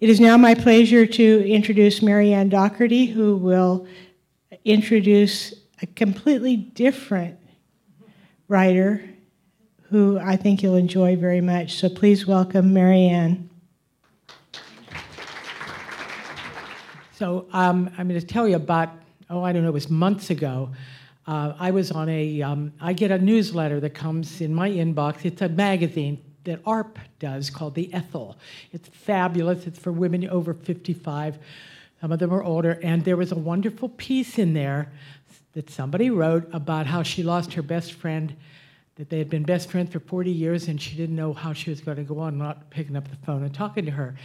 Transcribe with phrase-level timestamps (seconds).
[0.00, 3.86] It is now my pleasure to introduce Marianne Doherty, who will
[4.64, 7.38] introduce a completely different
[8.48, 9.04] writer
[9.90, 11.74] who I think you'll enjoy very much.
[11.74, 13.50] So please welcome Marianne.
[17.18, 18.88] So um, I'm going to tell you about,
[19.28, 20.70] oh, I don't know, it was months ago.
[21.26, 25.26] Uh, I was on a, um, I get a newsletter that comes in my inbox.
[25.26, 28.36] It's a magazine that AARP does called The Ethel.
[28.72, 29.66] It's fabulous.
[29.66, 31.38] It's for women over 55.
[32.00, 32.72] Some of them are older.
[32.82, 34.90] And there was a wonderful piece in there
[35.52, 38.34] that somebody wrote about how she lost her best friend,
[38.96, 41.70] that they had been best friends for 40 years, and she didn't know how she
[41.70, 44.16] was going to go on not picking up the phone and talking to her.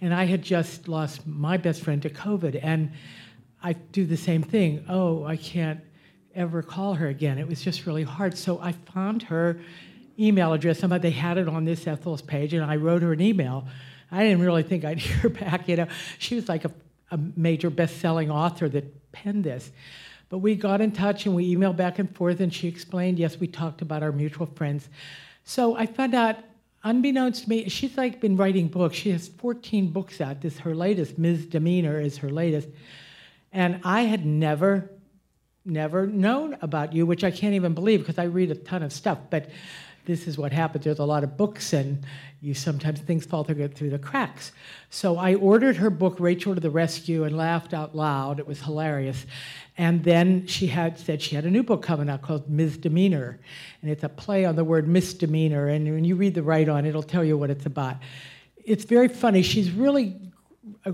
[0.00, 2.60] And I had just lost my best friend to COVID.
[2.62, 2.92] And
[3.60, 4.84] I do the same thing.
[4.88, 5.80] Oh, I can't
[6.34, 7.38] ever call her again.
[7.38, 8.38] It was just really hard.
[8.38, 9.60] So I found her
[10.18, 10.78] email address.
[10.78, 13.66] Somebody they had it on this Ethel's page, and I wrote her an email.
[14.10, 15.68] I didn't really think I'd hear back.
[15.68, 15.88] You know,
[16.18, 16.70] she was like a,
[17.10, 19.70] a major best-selling author that penned this.
[20.28, 23.18] But we got in touch and we emailed back and forth, and she explained.
[23.18, 24.88] Yes, we talked about our mutual friends.
[25.44, 26.36] So I found out,
[26.84, 28.96] unbeknownst to me, she's like been writing books.
[28.96, 30.40] She has 14 books out.
[30.40, 31.46] This her latest, Ms.
[31.46, 32.68] Demeanor, is her latest.
[33.52, 34.90] And I had never,
[35.66, 38.92] never known about you, which I can't even believe because I read a ton of
[38.92, 39.18] stuff.
[39.28, 39.50] But
[40.04, 40.84] this is what happens.
[40.84, 42.04] There's a lot of books, and
[42.40, 44.52] you sometimes things fall through, through the cracks.
[44.90, 48.40] So I ordered her book, Rachel to the Rescue, and laughed out loud.
[48.40, 49.26] It was hilarious.
[49.78, 52.78] And then she had said she had a new book coming out called Ms.
[52.78, 53.38] Demeanor,
[53.80, 55.68] and it's a play on the word misdemeanor.
[55.68, 57.96] And when you read the write on, it'll tell you what it's about.
[58.64, 59.42] It's very funny.
[59.42, 60.16] She's really,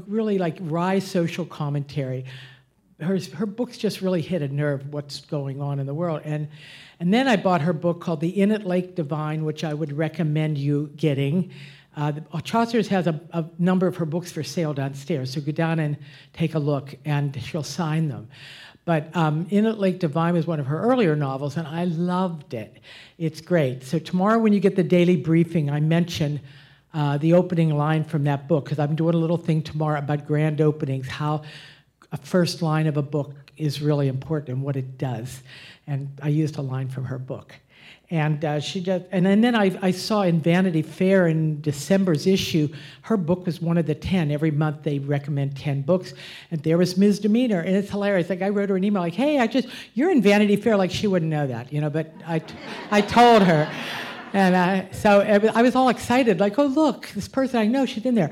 [0.07, 2.25] really like wry social commentary.
[3.01, 4.93] Her, her books just really hit a nerve.
[4.93, 6.49] What's going on in the world, and
[7.01, 9.93] and then I bought her book called The Inn at Lake Divine, which I would
[9.93, 11.53] recommend you getting.
[11.97, 15.81] Uh, Chaucer's has a, a, number of her books for sale downstairs, so go down
[15.81, 15.97] and
[16.33, 18.29] take a look, and she'll sign them.
[18.85, 22.81] But um, at Lake Divine was one of her earlier novels, and I loved it.
[23.19, 23.83] It's great.
[23.83, 26.41] So tomorrow, when you get the daily briefing, I mention
[26.95, 30.27] uh, the opening line from that book because I'm doing a little thing tomorrow about
[30.27, 31.43] grand openings, how
[32.13, 35.43] a first line of a book is really important and what it does
[35.89, 37.55] and I used a line from her book.
[38.11, 42.27] And uh, she just, and, and then I, I saw in Vanity Fair in December's
[42.27, 42.69] issue,
[43.03, 44.31] her book was one of the 10.
[44.31, 46.15] Every month they recommend 10 books.
[46.51, 47.21] And there was Ms.
[47.21, 47.61] Demeanor.
[47.61, 48.31] And it's hilarious.
[48.31, 50.77] Like I wrote her an email like, hey, I just, you're in Vanity Fair.
[50.77, 52.43] Like she wouldn't know that, you know, but I,
[52.91, 53.71] I told her.
[54.35, 55.21] And uh, so
[55.55, 58.31] I was all excited, like, oh, look, this person I know, she's in there.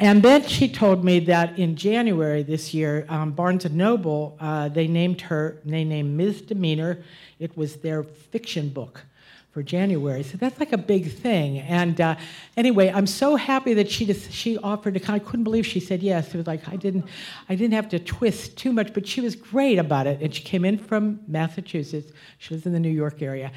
[0.00, 4.70] And then she told me that in January this year, um, Barnes and Noble uh,
[4.70, 6.40] they named her they named Ms.
[6.40, 7.04] Demeanor.
[7.38, 9.02] It was their fiction book
[9.50, 10.22] for January.
[10.22, 11.58] So that's like a big thing.
[11.58, 12.16] And uh,
[12.56, 15.16] anyway, I'm so happy that she just, she offered to come.
[15.16, 16.32] I couldn't believe she said yes.
[16.32, 17.04] It was like I didn't
[17.50, 20.22] I didn't have to twist too much, but she was great about it.
[20.22, 22.10] And she came in from Massachusetts.
[22.38, 23.52] She lives in the New York area.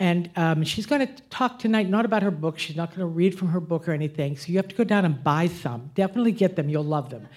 [0.00, 2.58] And um, she's going to talk tonight not about her book.
[2.58, 4.34] She's not going to read from her book or anything.
[4.38, 5.90] So you have to go down and buy some.
[5.94, 6.70] Definitely get them.
[6.70, 7.28] You'll love them.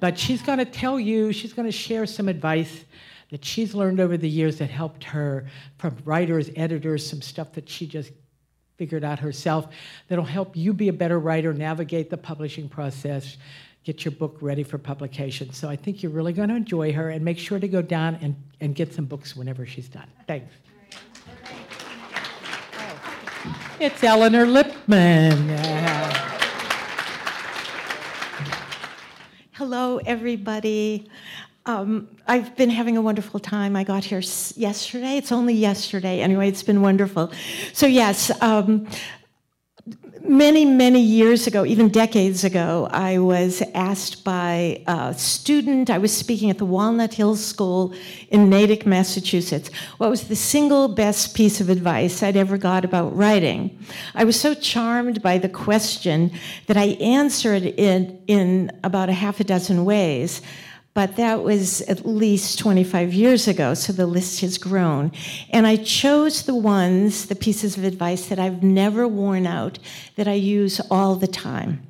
[0.00, 2.84] But she's going to tell you, she's going to share some advice
[3.30, 5.46] that she's learned over the years that helped her
[5.78, 8.10] from writers, editors, some stuff that she just
[8.76, 9.68] figured out herself
[10.08, 13.36] that'll help you be a better writer, navigate the publishing process,
[13.84, 15.52] get your book ready for publication.
[15.52, 18.18] So I think you're really going to enjoy her and make sure to go down
[18.20, 20.08] and, and get some books whenever she's done.
[20.26, 20.52] Thanks.
[23.80, 25.48] It's Elinor Lipman.
[29.52, 31.08] Hello, everybody.
[31.64, 33.76] Um, I've been having a wonderful time.
[33.76, 34.20] I got here
[34.54, 35.16] yesterday.
[35.16, 36.20] It's only yesterday.
[36.20, 37.32] Anyway, it's been wonderful.
[37.72, 38.86] So, yes, um,
[40.22, 46.16] many, many years ago, even decades ago, I was asked by a student, I was
[46.16, 47.94] speaking at the Walnut Hills School
[48.30, 53.16] in Natick, Massachusetts, what was the single best piece of advice I'd ever got about
[53.16, 53.78] writing.
[54.14, 56.30] I was so charmed by the question
[56.66, 60.42] that I answered it in about a half a dozen ways
[60.92, 65.12] but that was at least 25 years ago, so the list has grown.
[65.50, 69.78] And I chose the ones, the pieces of advice that I've never worn out,
[70.16, 71.86] that I use all the time.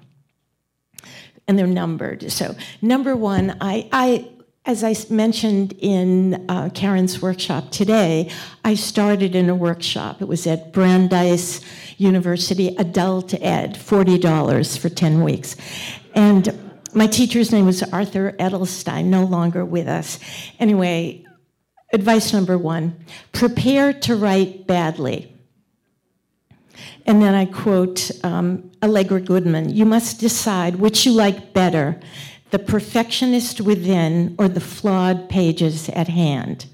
[1.49, 2.31] And they're numbered.
[2.31, 4.29] So, number one, I, I
[4.67, 8.31] as I mentioned in uh, Karen's workshop today,
[8.65, 10.21] I started in a workshop.
[10.21, 11.61] It was at Brandeis
[11.97, 15.57] University Adult Ed, $40 for 10 weeks.
[16.15, 20.19] And my teacher's name was Arthur Edelstein, no longer with us.
[20.59, 21.25] Anyway,
[21.93, 25.33] advice number one prepare to write badly.
[27.07, 32.01] And then I quote um, Allegra Goodman You must decide which you like better
[32.51, 36.67] the perfectionist within or the flawed pages at hand.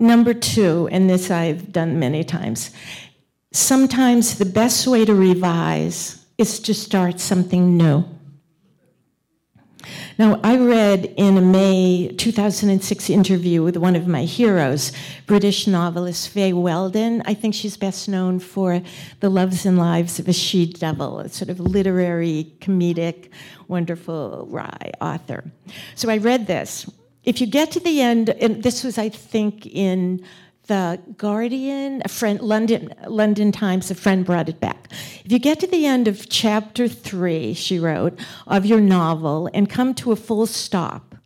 [0.00, 2.70] Number two, and this I've done many times,
[3.52, 8.04] sometimes the best way to revise is to start something new.
[10.18, 14.92] Now, I read in a May 2006 interview with one of my heroes,
[15.26, 17.22] British novelist Fay Weldon.
[17.24, 18.82] I think she's best known for
[19.20, 23.30] The Loves and Lives of a She Devil, a sort of literary, comedic,
[23.68, 25.44] wonderful wry author.
[25.94, 26.88] So I read this.
[27.24, 30.24] If you get to the end, and this was, I think, in
[30.68, 34.88] the Guardian, a friend, London, London Times, a friend brought it back.
[35.24, 39.68] If you get to the end of chapter three, she wrote, of your novel and
[39.68, 41.16] come to a full stop,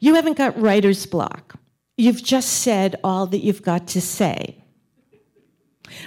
[0.00, 1.54] you haven't got writer's block.
[1.96, 4.58] You've just said all that you've got to say.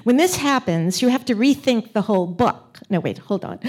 [0.03, 2.79] When this happens, you have to rethink the whole book.
[2.89, 3.59] No, wait, hold on.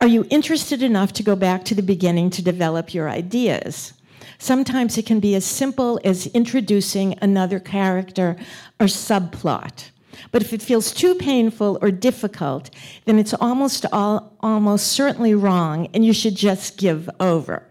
[0.00, 3.92] Are you interested enough to go back to the beginning to develop your ideas?
[4.38, 8.36] Sometimes it can be as simple as introducing another character
[8.80, 9.90] or subplot.
[10.32, 12.70] But if it feels too painful or difficult,
[13.04, 17.62] then it's almost all, almost certainly wrong and you should just give over.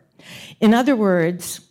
[0.60, 1.62] In other words,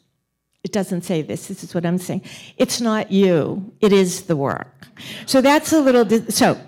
[0.63, 2.23] it doesn't say this, this is what I'm saying.
[2.57, 4.89] It's not you, it is the work.
[5.27, 6.59] So that's a little, so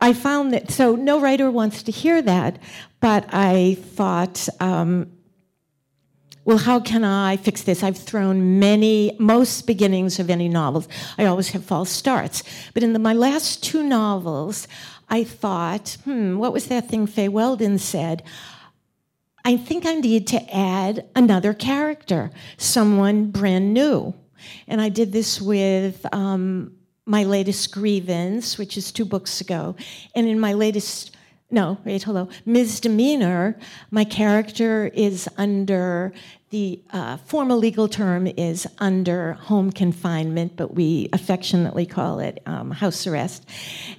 [0.00, 2.58] I found that, so no writer wants to hear that,
[3.00, 5.10] but I thought, um,
[6.50, 7.84] well, how can I fix this?
[7.84, 12.42] I've thrown many, most beginnings of any novels, I always have false starts.
[12.74, 14.66] But in the, my last two novels,
[15.08, 18.24] I thought, hmm, what was that thing Fay Weldon said?
[19.44, 24.12] I think I need to add another character, someone brand new.
[24.66, 26.72] And I did this with um,
[27.06, 29.76] my latest Grievance, which is two books ago.
[30.16, 31.14] And in my latest
[31.52, 32.28] no, wait, hello.
[32.46, 32.78] Ms.
[32.78, 33.58] Demeanor,
[33.90, 36.12] my character is under
[36.50, 42.72] the uh, formal legal term is under home confinement, but we affectionately call it um,
[42.72, 43.48] house arrest.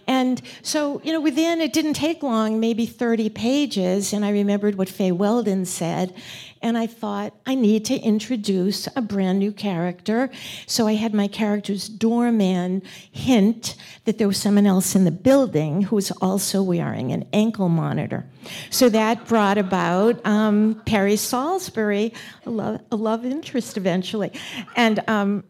[0.05, 4.75] And so, you know, within, it didn't take long, maybe 30 pages, and I remembered
[4.75, 6.13] what Fay Weldon said,
[6.61, 10.29] and I thought, I need to introduce a brand new character.
[10.67, 13.75] So I had my character's doorman hint
[14.05, 18.25] that there was someone else in the building who was also wearing an ankle monitor.
[18.69, 22.13] So that brought about um, Perry Salisbury,
[22.45, 24.31] a love, a love interest eventually.
[24.75, 25.43] And um,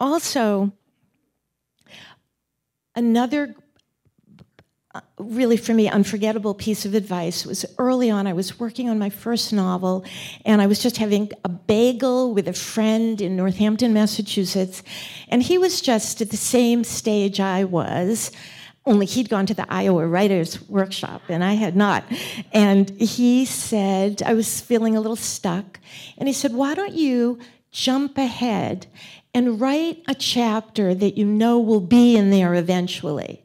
[0.00, 0.72] also,
[2.94, 3.54] another
[5.18, 9.10] really for me unforgettable piece of advice was early on i was working on my
[9.10, 10.04] first novel
[10.44, 14.82] and i was just having a bagel with a friend in northampton massachusetts
[15.28, 18.30] and he was just at the same stage i was
[18.86, 22.04] only he'd gone to the iowa writers workshop and i had not.
[22.52, 25.78] And he said i was feeling a little stuck
[26.16, 27.38] and he said why don't you
[27.70, 28.86] jump ahead
[29.34, 33.44] and write a chapter that you know will be in there eventually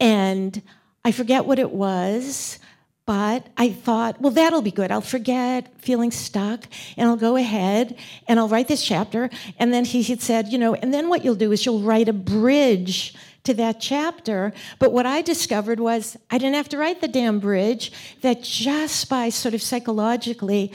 [0.00, 0.60] and
[1.04, 2.58] I forget what it was,
[3.06, 4.90] but I thought, well, that'll be good.
[4.90, 6.64] I'll forget feeling stuck
[6.96, 7.96] and I'll go ahead
[8.26, 9.28] and I'll write this chapter.
[9.58, 12.08] And then he had said, you know, and then what you'll do is you'll write
[12.08, 13.14] a bridge
[13.44, 14.54] to that chapter.
[14.78, 17.92] But what I discovered was I didn't have to write the damn bridge,
[18.22, 20.72] that just by sort of psychologically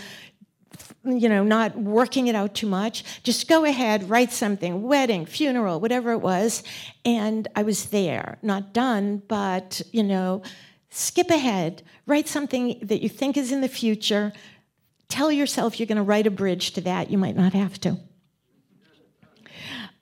[1.03, 3.03] you know, not working it out too much.
[3.23, 6.63] Just go ahead, write something, wedding, funeral, whatever it was.
[7.05, 10.41] And I was there, not done, but, you know,
[10.89, 14.33] skip ahead, write something that you think is in the future.
[15.07, 17.09] Tell yourself you're going to write a bridge to that.
[17.09, 17.97] You might not have to.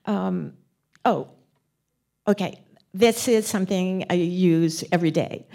[0.04, 0.54] Um,
[1.04, 1.28] oh,
[2.26, 2.60] okay.
[2.94, 5.46] This is something I use every day.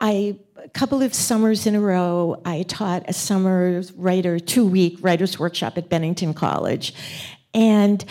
[0.00, 4.98] I a couple of summers in a row, I taught a summer writer two week
[5.00, 6.94] writers workshop at Bennington College,
[7.54, 8.04] and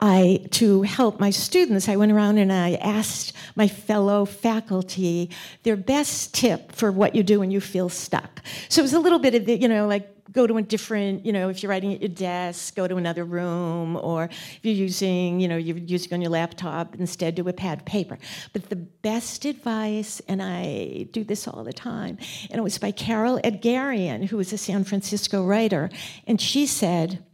[0.00, 5.30] I to help my students, I went around and I asked my fellow faculty
[5.62, 8.42] their best tip for what you do when you feel stuck.
[8.68, 11.24] So it was a little bit of the, you know, like go to a different,
[11.24, 14.74] you know, if you're writing at your desk, go to another room, or if you're
[14.74, 18.18] using, you know, you're using on your laptop, instead do a pad of paper.
[18.52, 22.18] But the best advice, and I do this all the time,
[22.50, 25.90] and it was by Carol Edgarian, who was a San Francisco writer,
[26.26, 27.24] and she said,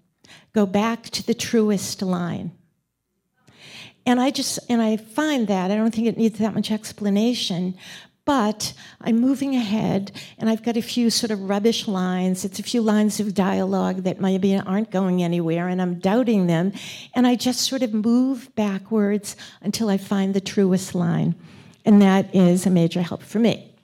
[0.52, 2.52] go back to the truest line.
[4.04, 7.76] And I just, and I find that, I don't think it needs that much explanation,
[8.25, 12.45] But I'm moving ahead, and I've got a few sort of rubbish lines.
[12.45, 16.73] It's a few lines of dialogue that maybe aren't going anywhere, and I'm doubting them.
[17.14, 21.35] And I just sort of move backwards until I find the truest line.
[21.85, 23.75] And that is a major help for me.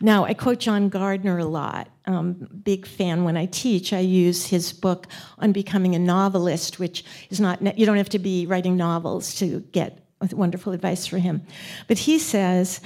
[0.00, 1.88] Now, I quote John Gardner a lot.
[2.06, 3.92] Um, big fan when I teach.
[3.92, 5.06] I use his book
[5.38, 9.60] on becoming a novelist, which is not, you don't have to be writing novels to
[9.72, 11.42] get wonderful advice for him.
[11.86, 12.80] But he says,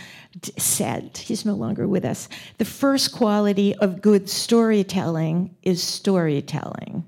[0.56, 7.04] said, he's no longer with us, the first quality of good storytelling is storytelling,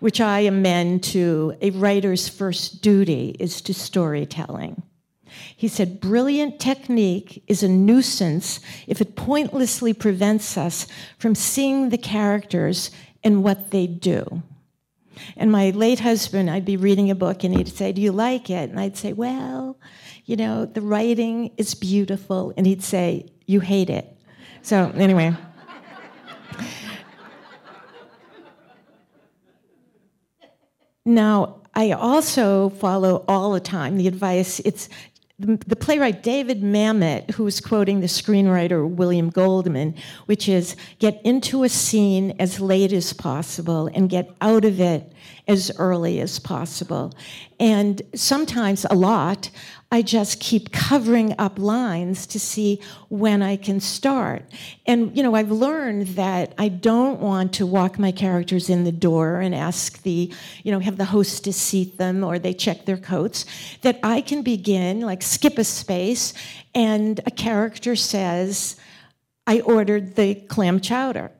[0.00, 4.82] which I amend to a writer's first duty is to storytelling.
[5.56, 10.86] He said, brilliant technique is a nuisance if it pointlessly prevents us
[11.18, 12.90] from seeing the characters
[13.24, 14.42] and what they do.
[15.36, 18.50] And my late husband, I'd be reading a book and he'd say, Do you like
[18.50, 18.70] it?
[18.70, 19.78] And I'd say, Well,
[20.24, 22.52] you know, the writing is beautiful.
[22.56, 24.16] And he'd say, You hate it.
[24.62, 25.36] So, anyway.
[31.04, 34.88] now, I also follow all the time the advice it's
[35.38, 41.62] the, playwright David Mamet, who was quoting the screenwriter William Goldman, which is get into
[41.62, 45.12] a scene as late as possible and get out of it
[45.48, 47.12] as early as possible.
[47.60, 49.50] And sometimes, a lot,
[49.92, 54.44] I just keep covering up lines to see when I can start.
[54.84, 58.90] And, you know, I've learned that I don't want to walk my characters in the
[58.90, 60.32] door and ask the,
[60.64, 63.46] you know, have the hostess seat them or they check their coats.
[63.82, 66.34] That I can begin, like, skip a space,
[66.74, 68.76] and a character says,
[69.46, 71.30] I ordered the clam chowder.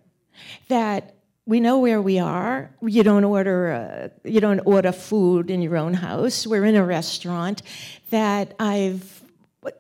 [0.68, 1.15] That
[1.46, 2.70] we know where we are.
[2.82, 6.46] You don't order uh, you don't order food in your own house.
[6.46, 7.62] We're in a restaurant.
[8.10, 9.22] That I've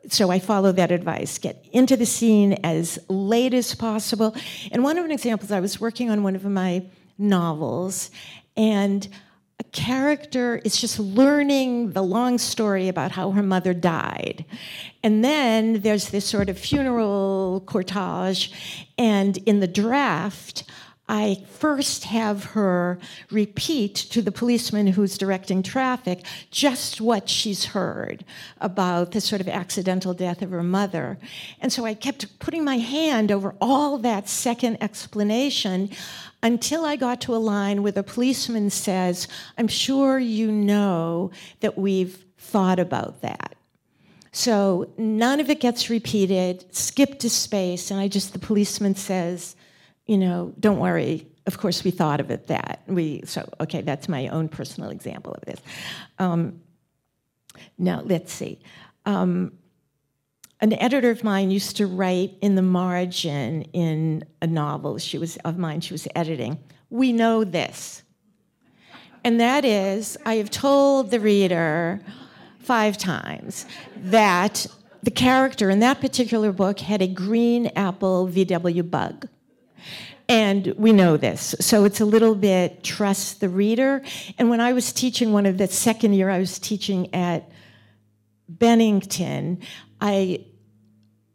[0.08, 1.38] so I follow that advice.
[1.38, 4.34] Get into the scene as late as possible.
[4.72, 6.84] And one of the examples, I was working on one of my
[7.18, 8.10] novels,
[8.56, 9.08] and
[9.58, 14.44] a character is just learning the long story about how her mother died.
[15.02, 18.52] And then there's this sort of funeral cortege,
[18.98, 20.64] and in the draft,
[21.08, 22.98] I first have her
[23.30, 28.24] repeat to the policeman who's directing traffic just what she's heard
[28.60, 31.18] about the sort of accidental death of her mother.
[31.60, 35.90] And so I kept putting my hand over all that second explanation
[36.42, 41.78] until I got to a line where the policeman says, I'm sure you know that
[41.78, 43.54] we've thought about that.
[44.32, 49.56] So none of it gets repeated, skip to space, and I just, the policeman says,
[50.06, 51.26] you know, don't worry.
[51.46, 53.22] Of course, we thought of it that we.
[53.24, 55.60] So okay, that's my own personal example of this.
[56.18, 56.60] Um,
[57.78, 58.60] now let's see.
[59.04, 59.52] Um,
[60.60, 65.36] an editor of mine used to write in the margin in a novel she was
[65.38, 66.58] of mine she was editing.
[66.88, 68.02] We know this,
[69.22, 72.00] and that is I have told the reader
[72.60, 74.66] five times that
[75.02, 79.28] the character in that particular book had a green apple VW bug.
[80.28, 81.54] And we know this.
[81.60, 84.02] So it's a little bit trust the reader.
[84.38, 87.48] And when I was teaching one of the second year I was teaching at
[88.48, 89.60] Bennington,
[90.00, 90.44] I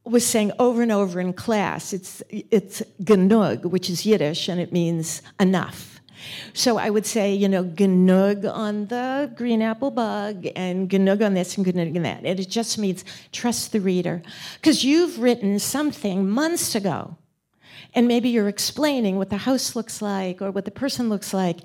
[0.03, 4.73] was saying over and over in class, it's, it's genug, which is Yiddish, and it
[4.73, 6.01] means enough.
[6.53, 11.33] So I would say, you know, genug on the green apple bug and genug on
[11.33, 12.23] this and genug on that.
[12.23, 14.21] And it just means trust the reader.
[14.55, 17.17] Because you've written something months ago
[17.93, 21.59] and maybe you're explaining what the house looks like or what the person looks like.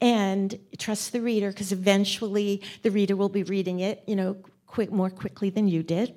[0.00, 4.90] And trust the reader because eventually the reader will be reading it you know quick
[4.90, 6.14] more quickly than you did.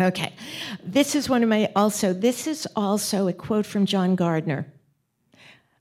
[0.00, 0.32] Okay.
[0.82, 4.66] This is one of my also this is also a quote from john gardner.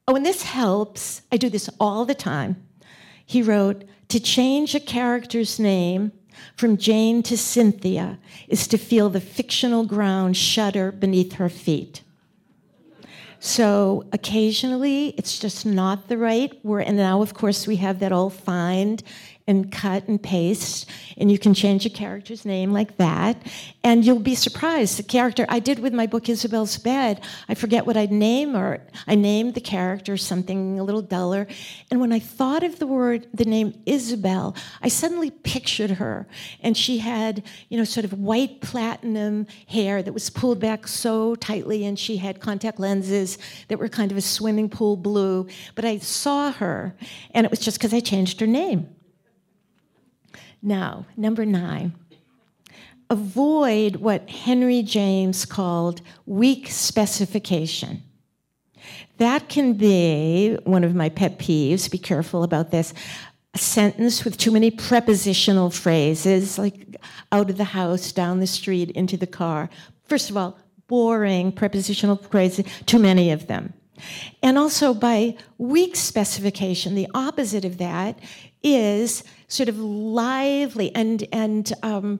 [0.07, 1.21] Oh and this helps.
[1.31, 2.67] I do this all the time.
[3.25, 6.11] He wrote to change a character's name
[6.55, 12.02] from Jane to Cynthia is to feel the fictional ground shudder beneath her feet.
[13.45, 16.85] So occasionally it's just not the right word.
[16.87, 19.03] And now, of course, we have that all find
[19.45, 23.35] and cut and paste, and you can change a character's name like that,
[23.83, 24.97] and you'll be surprised.
[24.97, 28.79] The character I did with my book Isabel's Bed, I forget what I'd name, or
[29.05, 31.45] I named the character something a little duller,
[31.91, 36.25] and when I thought of the word, the name Isabel, I suddenly pictured her,
[36.61, 41.35] and she had, you know, sort of white platinum hair that was pulled back so
[41.35, 45.47] tightly, and she had contact lenses that were kind of a swimming pool blue.
[45.75, 46.95] But I saw her,
[47.31, 48.87] and it was just because I changed her name.
[50.63, 51.93] Now, number nine.
[53.13, 58.01] avoid what Henry James called weak specification.
[59.17, 62.93] That can be one of my pet peeves, be careful about this.
[63.53, 66.97] A sentence with too many prepositional phrases, like
[67.31, 69.69] out of the house, down the street, into the car.
[70.05, 73.73] First of all, boring prepositional phrases, too many of them.
[74.41, 78.17] And also by weak specification, the opposite of that
[78.63, 82.19] is sort of lively and and um,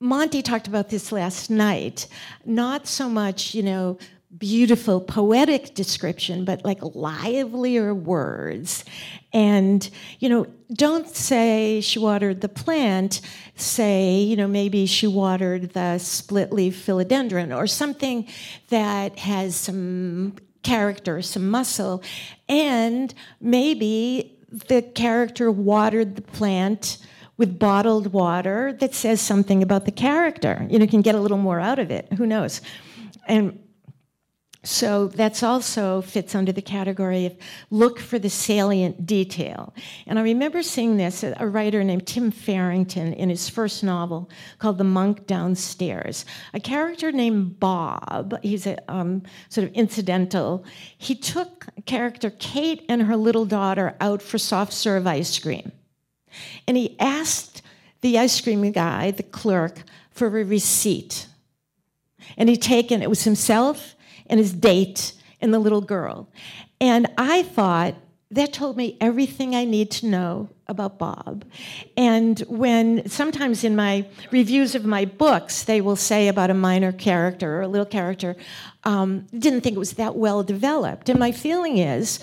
[0.00, 2.08] Monty talked about this last night.
[2.44, 3.96] Not so much, you know,
[4.36, 8.84] beautiful poetic description, but like livelier words.
[9.32, 13.20] And, you know, don't say she watered the plant,
[13.54, 18.28] say, you know, maybe she watered the split leaf philodendron or something
[18.68, 22.02] that has some character, some muscle,
[22.48, 26.98] and maybe the character watered the plant
[27.36, 30.66] with bottled water that says something about the character.
[30.70, 32.12] You know, can get a little more out of it.
[32.12, 32.60] Who knows?
[33.26, 33.58] And
[34.64, 37.36] so that's also fits under the category of
[37.70, 39.74] look for the salient detail.
[40.06, 44.78] And I remember seeing this, a writer named Tim Farrington in his first novel called
[44.78, 46.24] The Monk Downstairs.
[46.54, 50.64] A character named Bob, he's a um, sort of incidental,
[50.96, 55.72] he took character Kate and her little daughter out for soft serve ice cream.
[56.66, 57.62] And he asked
[58.00, 61.26] the ice cream guy, the clerk, for a receipt.
[62.36, 63.93] And he'd taken, it was himself
[64.34, 66.28] and his date and the little girl.
[66.80, 67.94] And I thought,
[68.32, 71.44] that told me everything I need to know about Bob.
[71.96, 76.90] And when sometimes in my reviews of my books, they will say about a minor
[76.90, 78.34] character or a little character,
[78.82, 81.08] um, didn't think it was that well developed.
[81.08, 82.18] And my feeling is,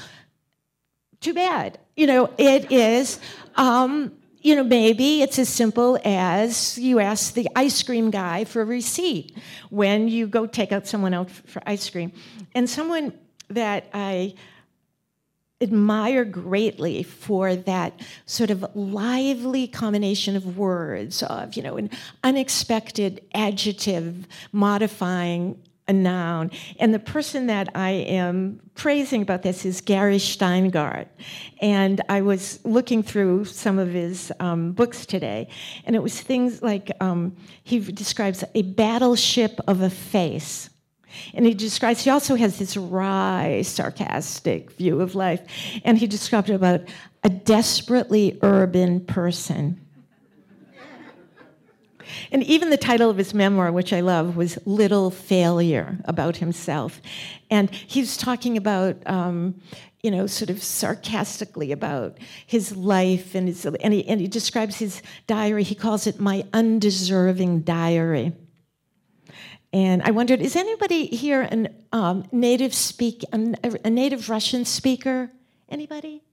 [1.21, 1.79] too bad.
[1.95, 3.17] You know, it is.
[3.55, 4.11] Um,
[4.41, 8.65] you know, maybe it's as simple as you ask the ice cream guy for a
[8.65, 9.37] receipt
[9.69, 12.11] when you go take out someone out for ice cream.
[12.55, 13.13] And someone
[13.49, 14.33] that I
[15.61, 21.89] admire greatly for that sort of lively combination of words of, you know, an
[22.23, 26.49] unexpected adjective modifying a noun.
[26.79, 31.07] And the person that I am praising about this is Gary Shteyngart.
[31.61, 35.49] And I was looking through some of his um, books today,
[35.85, 40.69] and it was things like um, he describes a battleship of a face.
[41.33, 45.41] And he describes, he also has this wry, sarcastic view of life.
[45.83, 46.81] And he described about
[47.23, 49.85] a desperately urban person
[52.31, 57.01] and even the title of his memoir, which I love, was Little Failure about himself.
[57.49, 59.61] And he's talking about, um,
[60.03, 64.77] you know, sort of sarcastically about his life and his, and he, and he describes
[64.77, 68.33] his diary, he calls it my undeserving diary.
[69.73, 75.31] And I wondered, is anybody here a um, native speak, a, a native Russian speaker?
[75.69, 76.23] Anybody?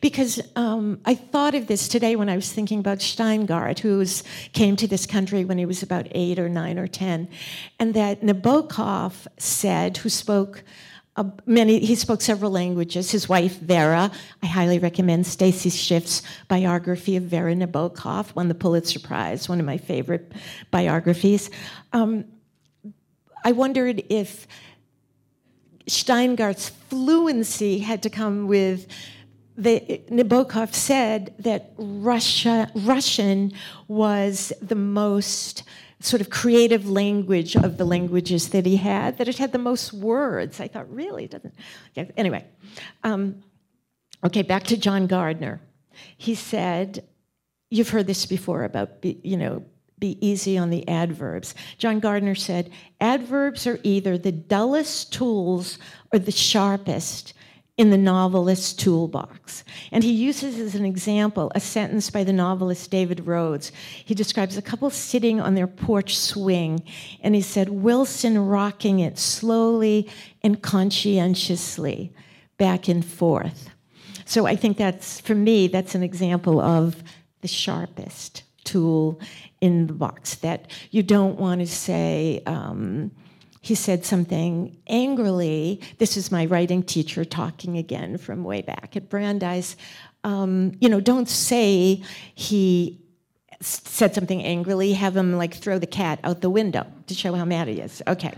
[0.00, 4.24] Because um, I thought of this today when I was thinking about Shteyngart, who was,
[4.52, 7.28] came to this country when he was about eight or nine or ten,
[7.78, 10.62] and that Nabokov said, who spoke
[11.16, 13.10] uh, many, he spoke several languages.
[13.10, 14.10] His wife Vera,
[14.40, 19.66] I highly recommend Stacy Schiff's biography of Vera Nabokov, won the Pulitzer Prize, one of
[19.66, 20.30] my favorite
[20.70, 21.50] biographies.
[21.92, 22.24] Um,
[23.44, 24.46] I wondered if
[25.86, 28.86] Shteyngart's fluency had to come with
[29.58, 33.52] the, Nabokov said that Russia, Russian
[33.88, 35.64] was the most
[36.00, 39.92] sort of creative language of the languages that he had, that it had the most
[39.92, 40.60] words.
[40.60, 41.24] I thought, really?
[41.24, 41.54] It doesn't.
[42.16, 42.44] Anyway,
[43.02, 43.42] um,
[44.24, 45.60] okay, back to John Gardner.
[46.16, 47.04] He said,
[47.70, 49.62] You've heard this before about, you know,
[49.98, 51.54] be easy on the adverbs.
[51.76, 55.78] John Gardner said, Adverbs are either the dullest tools
[56.10, 57.34] or the sharpest
[57.78, 59.62] in the novelist's toolbox.
[59.92, 63.70] And he uses as an example a sentence by the novelist David Rhodes.
[64.04, 66.82] He describes a couple sitting on their porch swing,
[67.22, 70.10] and he said, Wilson rocking it slowly
[70.42, 72.12] and conscientiously
[72.58, 73.70] back and forth.
[74.24, 77.02] So I think that's, for me, that's an example of
[77.42, 79.20] the sharpest tool
[79.60, 83.12] in the box that you don't want to say, um,
[83.60, 85.80] he said something angrily.
[85.98, 89.76] This is my writing teacher talking again from way back at Brandeis.
[90.24, 92.02] Um, you know, don't say
[92.34, 93.00] he
[93.60, 97.44] said something angrily, have him like throw the cat out the window to show how
[97.44, 98.02] mad he is.
[98.06, 98.32] Okay.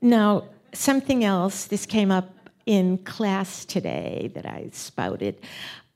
[0.00, 5.40] Now, something else, this came up in class today that I spouted.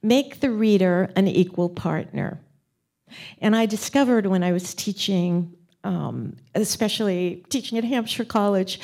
[0.03, 2.41] Make the reader an equal partner.
[3.41, 8.81] And I discovered when I was teaching, um, especially teaching at Hampshire College,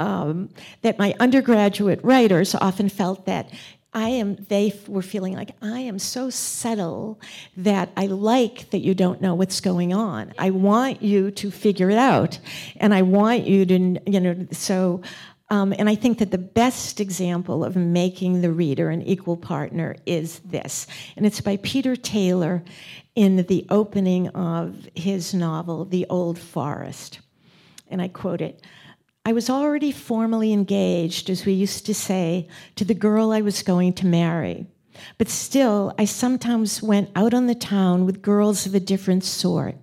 [0.00, 0.48] um,
[0.82, 3.50] that my undergraduate writers often felt that
[3.94, 7.18] I am, they were feeling like, I am so subtle
[7.56, 10.34] that I like that you don't know what's going on.
[10.38, 12.38] I want you to figure it out.
[12.76, 15.00] And I want you to, you know, so,
[15.50, 19.96] um, and I think that the best example of making the reader an equal partner
[20.04, 20.86] is this.
[21.16, 22.62] And it's by Peter Taylor
[23.14, 27.20] in the opening of his novel, The Old Forest.
[27.88, 28.62] And I quote it
[29.24, 33.62] I was already formally engaged, as we used to say, to the girl I was
[33.62, 34.66] going to marry.
[35.16, 39.76] But still, I sometimes went out on the town with girls of a different sort.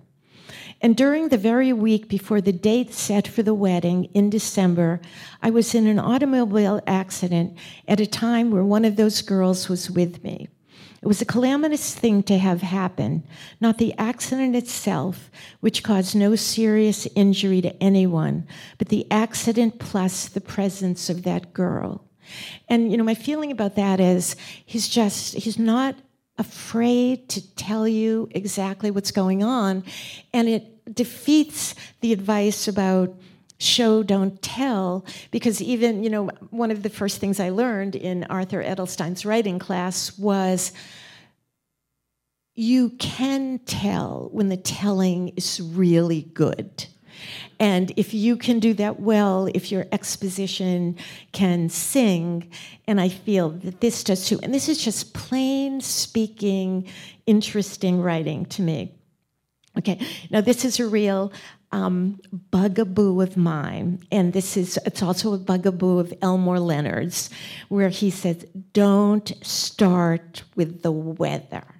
[0.82, 5.00] And during the very week before the date set for the wedding in December,
[5.42, 7.56] I was in an automobile accident
[7.88, 10.48] at a time where one of those girls was with me.
[11.02, 13.22] It was a calamitous thing to have happen,
[13.60, 20.28] not the accident itself, which caused no serious injury to anyone, but the accident plus
[20.28, 22.02] the presence of that girl.
[22.68, 25.94] And you know, my feeling about that is he's just he's not
[26.38, 29.84] afraid to tell you exactly what's going on,
[30.32, 33.14] and it defeats the advice about
[33.58, 38.22] show don't tell because even you know one of the first things i learned in
[38.24, 40.72] arthur edelstein's writing class was
[42.54, 46.86] you can tell when the telling is really good
[47.58, 50.96] and if you can do that well if your exposition
[51.32, 52.50] can sing
[52.86, 56.86] and i feel that this does too and this is just plain speaking
[57.26, 58.94] interesting writing to me
[59.76, 59.98] okay
[60.30, 61.32] now this is a real
[61.72, 67.30] um, bugaboo of mine, and this is it's also a bugaboo of Elmore Leonard's,
[67.68, 71.64] where he says, "Don't start with the weather."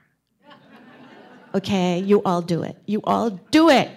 [1.54, 2.76] Okay, you all do it.
[2.84, 3.88] You all do it.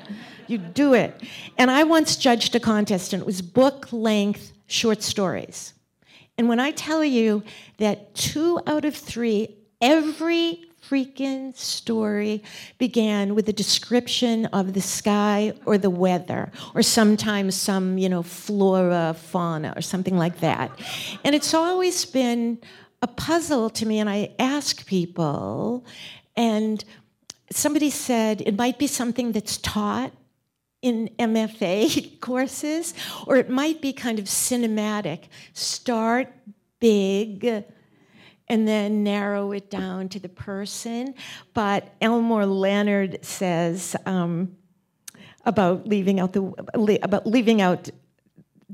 [0.50, 1.22] You do it.
[1.60, 5.74] And I once judged a contest, and it was book length short stories.
[6.40, 7.44] And when I tell you
[7.78, 12.42] that two out of three, every freaking story
[12.80, 18.24] began with a description of the sky or the weather, or sometimes some, you know,
[18.24, 20.72] flora, fauna, or something like that.
[21.24, 22.58] And it's always been
[23.04, 25.86] a puzzle to me, and I ask people,
[26.36, 26.84] and
[27.52, 30.12] somebody said it might be something that's taught
[30.82, 32.94] in MFA courses,
[33.28, 35.26] or it might be kind of cinematic.
[35.54, 36.34] Start
[36.80, 37.66] big
[38.48, 41.14] and then narrow it down to the person.
[41.54, 44.56] But Elmore Leonard says um,
[45.46, 47.90] about leaving out the about leaving out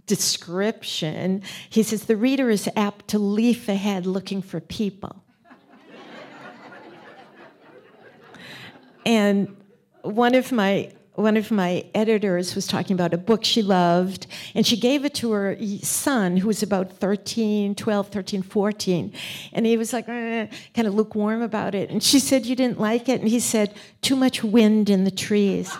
[0.06, 1.41] description.
[1.70, 5.24] He says the reader is apt to leaf ahead looking for people.
[9.06, 9.56] and
[10.04, 14.67] one of my one of my editors was talking about a book she loved, and
[14.67, 19.13] she gave it to her son, who was about 13, 12, 13, 14.
[19.54, 21.89] And he was like, eh, kind of lukewarm about it.
[21.89, 23.21] And she said, You didn't like it?
[23.21, 25.73] And he said, Too much wind in the trees.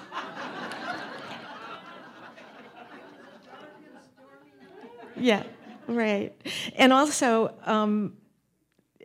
[5.18, 5.44] yeah,
[5.88, 6.34] right.
[6.76, 8.14] And also, um,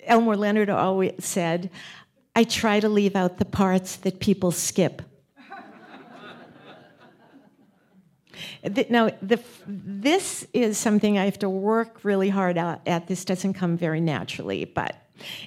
[0.04, 1.70] Elmore Leonard always said,
[2.36, 5.02] I try to leave out the parts that people skip.
[8.88, 13.06] Now, the, this is something I have to work really hard at.
[13.06, 14.96] This doesn't come very naturally, but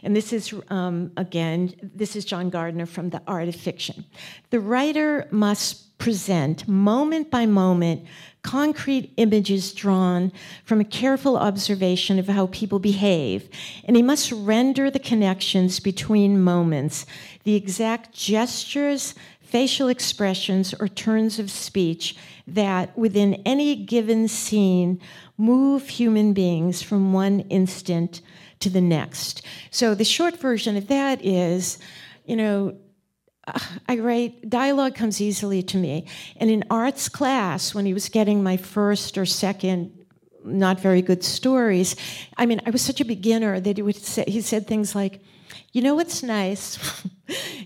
[0.03, 4.05] and this is, um, again, this is John Gardner from The Art of Fiction.
[4.49, 8.05] The writer must present, moment by moment,
[8.41, 10.31] concrete images drawn
[10.65, 13.49] from a careful observation of how people behave,
[13.85, 17.05] and he must render the connections between moments,
[17.45, 19.15] the exact gestures,
[19.53, 22.15] facial expressions, or turns of speech
[22.47, 24.99] that within any given scene
[25.37, 28.21] move human beings from one instant
[28.59, 29.43] to the next.
[29.69, 31.77] So the short version of that is,
[32.25, 32.75] you know,
[33.45, 36.07] uh, I write, dialogue comes easily to me.
[36.37, 39.91] And in arts class, when he was getting my first or second
[40.43, 41.95] not very good stories,
[42.37, 45.21] I mean, I was such a beginner that he would say, he said things like,
[45.73, 46.79] you know what's nice?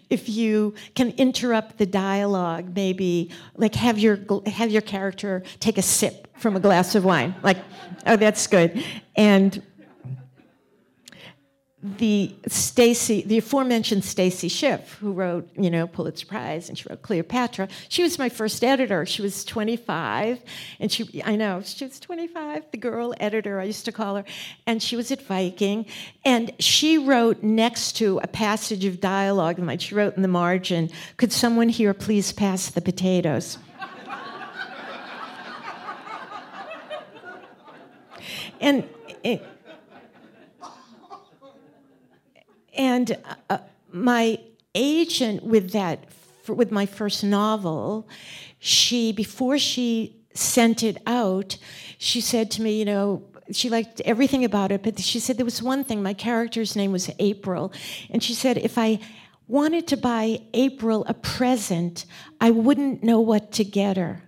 [0.09, 5.81] if you can interrupt the dialogue, maybe like have your have your character take a
[5.81, 7.35] sip from a glass of wine.
[7.43, 7.57] Like,
[8.05, 8.83] oh, that's good.
[9.15, 9.61] And
[11.83, 17.03] the Stacy, the aforementioned Stacy Schiff, who wrote, you know, Pulitzer Prize, and she wrote
[17.03, 17.67] Cleopatra.
[17.87, 19.05] She was my first editor.
[19.05, 20.41] She was 25,
[20.79, 24.23] and she, I know, she was 25, the girl editor, I used to call her,
[24.65, 25.85] and she was at Viking,
[26.25, 30.89] and she wrote next to a passage of dialogue, like she wrote in the margin,
[31.17, 33.59] "Could someone here please pass the potatoes?"
[38.59, 38.83] and.
[39.23, 39.43] It,
[42.77, 43.17] And
[43.49, 43.57] uh,
[43.91, 44.39] my
[44.75, 46.05] agent with that,
[46.47, 48.07] with my first novel,
[48.59, 51.57] she before she sent it out,
[51.97, 55.45] she said to me, you know, she liked everything about it, but she said there
[55.45, 56.03] was one thing.
[56.03, 57.71] My character's name was April,
[58.09, 58.99] and she said if I
[59.47, 62.05] wanted to buy April a present,
[62.41, 64.26] I wouldn't know what to get her.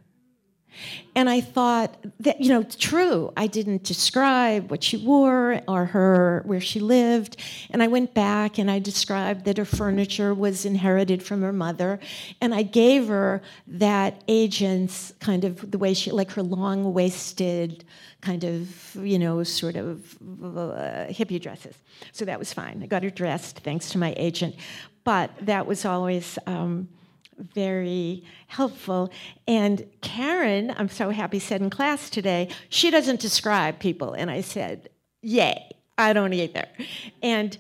[1.15, 3.33] And I thought that, you know, true.
[3.35, 7.37] I didn't describe what she wore or her where she lived.
[7.71, 11.99] And I went back and I described that her furniture was inherited from her mother.
[12.39, 17.83] And I gave her that agent's kind of the way she, like her long waisted,
[18.21, 21.75] kind of, you know, sort of uh, hippie dresses.
[22.11, 22.81] So that was fine.
[22.83, 24.55] I got her dressed thanks to my agent.
[25.03, 26.37] But that was always.
[26.45, 26.87] Um,
[27.39, 29.11] very helpful.
[29.47, 34.13] And Karen, I'm so happy, said in class today, she doesn't describe people.
[34.13, 34.89] And I said,
[35.21, 36.65] Yay, I don't either.
[37.21, 37.57] And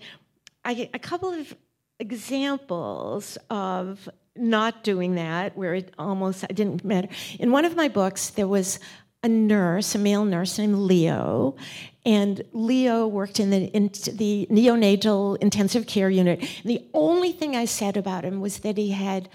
[0.63, 1.53] I, a couple of
[1.99, 7.09] examples of not doing that, where it almost it didn't matter.
[7.39, 8.79] In one of my books, there was
[9.21, 11.57] a nurse, a male nurse named Leo,
[12.05, 16.39] and Leo worked in the, in the neonatal intensive care unit.
[16.39, 19.27] And the only thing I said about him was that he had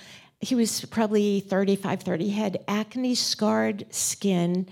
[0.45, 4.69] he was probably 35, 30, He had acne scarred skin,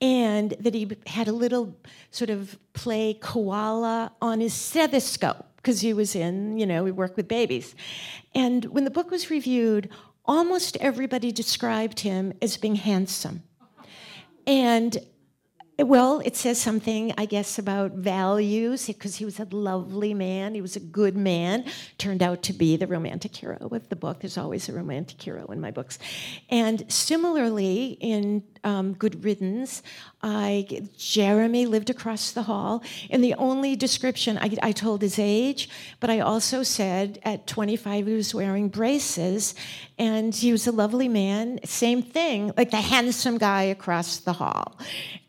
[0.00, 1.76] and that he had a little
[2.10, 7.16] sort of play koala on his stethoscope because he was in, you know, he worked
[7.16, 7.74] with babies.
[8.34, 9.90] And when the book was reviewed,
[10.24, 13.42] almost everybody described him as being handsome.
[14.46, 14.98] And
[15.78, 20.54] well, it says something, I guess, about values, because he was a lovely man.
[20.54, 21.64] He was a good man.
[21.98, 24.20] Turned out to be the romantic hero of the book.
[24.20, 25.98] There's always a romantic hero in my books.
[26.50, 29.82] And similarly, in um, Good Riddance,
[30.22, 35.68] I, Jeremy lived across the hall, and the only description I, I told his age,
[36.00, 39.54] but I also said at 25 he was wearing braces,
[39.98, 41.60] and he was a lovely man.
[41.64, 44.78] Same thing, like the handsome guy across the hall.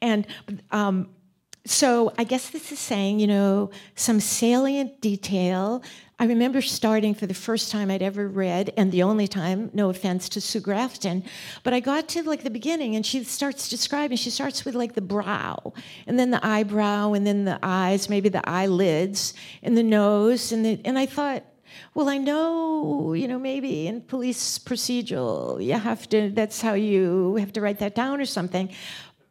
[0.02, 0.26] And
[0.72, 1.10] um,
[1.66, 5.84] so I guess this is saying, you know, some salient detail
[6.22, 9.90] I remember starting for the first time I'd ever read, and the only time, no
[9.90, 11.24] offense to Sue Grafton,
[11.64, 14.96] but I got to like the beginning and she starts describing, she starts with like
[14.96, 15.74] the brow,
[16.08, 20.66] and then the eyebrow, and then the eyes, maybe the eyelids, and the nose, and
[20.66, 21.46] the, and I thought,
[21.94, 27.38] well, I know, you know, maybe in police procedural, you have to, that's how you
[27.38, 28.70] have to write that down or something.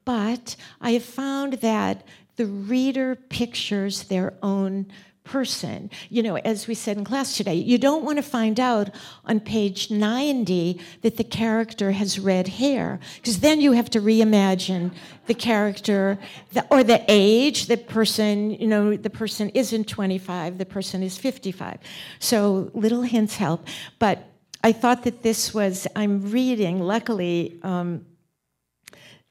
[0.08, 2.02] But I have found that
[2.36, 4.86] the reader pictures their own
[5.22, 5.90] person.
[6.08, 8.88] You know, as we said in class today, you don't want to find out
[9.26, 14.94] on page 90 that the character has red hair, because then you have to reimagine
[15.26, 16.18] the character
[16.54, 17.66] the, or the age.
[17.66, 21.80] The person, you know, the person isn't 25, the person is 55.
[22.18, 23.68] So little hints help.
[23.98, 24.24] But
[24.64, 28.06] I thought that this was, I'm reading, luckily, um,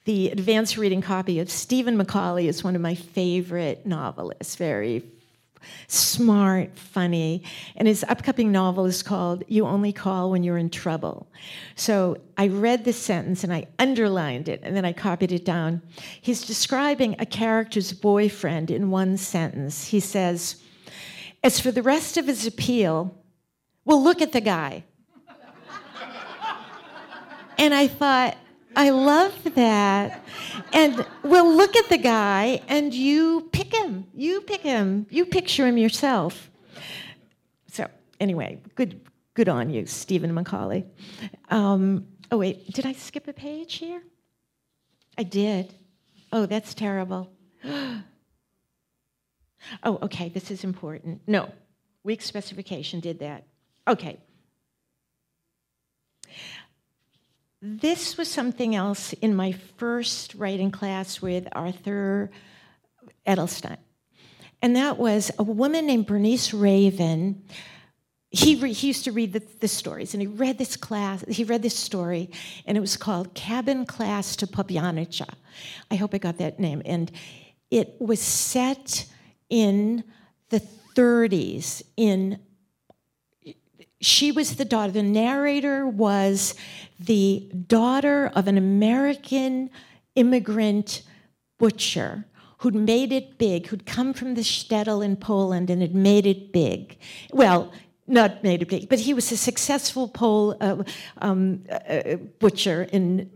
[0.08, 5.04] the advanced reading copy of Stephen McCauley is one of my favorite novelists, very
[5.90, 7.44] smart, funny.
[7.76, 11.28] And his upcoming novel is called You Only Call When You're in Trouble.
[11.76, 15.82] So I read this sentence and I underlined it and then I copied it down.
[16.22, 19.90] He's describing a character's boyfriend in one sentence.
[19.90, 20.64] He says,
[21.44, 23.14] As for the rest of his appeal,
[23.84, 24.86] well, look at the guy.
[27.58, 28.38] and I thought,
[28.78, 30.24] I love that.
[30.72, 34.06] And we'll look at the guy and you pick him.
[34.14, 35.08] You pick him.
[35.10, 36.52] You picture him yourself.
[37.72, 37.88] So,
[38.20, 39.02] anyway, good,
[39.34, 40.86] good on you, Stephen McCauley.
[41.50, 44.04] Um, oh, wait, did I skip a page here?
[45.18, 45.74] I did.
[46.32, 47.32] Oh, that's terrible.
[47.66, 48.04] oh,
[49.84, 51.22] okay, this is important.
[51.26, 51.52] No,
[52.04, 53.44] weak specification did that.
[53.88, 54.20] Okay.
[57.62, 62.30] This was something else in my first writing class with Arthur
[63.26, 63.78] Edelstein.
[64.62, 67.44] And that was a woman named Bernice Raven.
[68.30, 71.24] He, re- he used to read the, the, stories, and he read this class.
[71.28, 72.30] He read this story,
[72.66, 75.28] and it was called "Cabin Class to Popjanica."
[75.90, 76.82] I hope I got that name.
[76.86, 77.12] And
[77.72, 79.06] it was set
[79.50, 80.04] in
[80.50, 80.62] the
[80.96, 82.40] 30s in
[84.00, 86.56] she was the daughter the narrator was
[87.00, 89.70] the daughter of an american
[90.16, 91.02] immigrant
[91.58, 92.26] butcher
[92.60, 96.52] who'd made it big who'd come from the shtetl in poland and had made it
[96.52, 96.98] big.
[97.32, 97.72] Well
[98.08, 100.82] not made it big, but he was a successful Pole uh,
[101.18, 103.30] um, uh, butcher in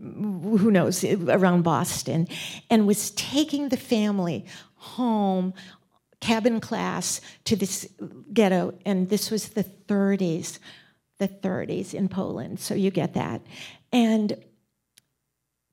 [0.58, 2.26] who knows around Boston,
[2.70, 4.46] and was taking the family
[4.76, 5.52] home
[6.22, 7.86] cabin class to this
[8.32, 10.58] ghetto, and this was the 30s,
[11.18, 12.60] the 30s in Poland.
[12.60, 13.42] So you get that,
[13.92, 14.42] and